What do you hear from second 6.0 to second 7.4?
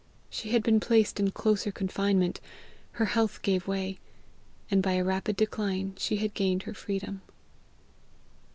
had gained her freedom.